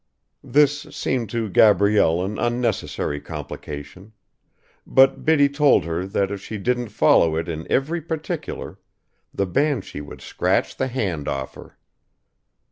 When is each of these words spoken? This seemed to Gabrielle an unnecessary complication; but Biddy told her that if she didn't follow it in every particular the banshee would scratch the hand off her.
This 0.43 0.87
seemed 0.89 1.29
to 1.29 1.47
Gabrielle 1.47 2.25
an 2.25 2.39
unnecessary 2.39 3.19
complication; 3.21 4.13
but 4.87 5.23
Biddy 5.23 5.47
told 5.47 5.85
her 5.85 6.07
that 6.07 6.31
if 6.31 6.41
she 6.41 6.57
didn't 6.57 6.87
follow 6.89 7.35
it 7.35 7.47
in 7.47 7.71
every 7.71 8.01
particular 8.01 8.79
the 9.31 9.45
banshee 9.45 10.01
would 10.01 10.21
scratch 10.21 10.75
the 10.77 10.87
hand 10.87 11.27
off 11.27 11.53
her. 11.53 11.77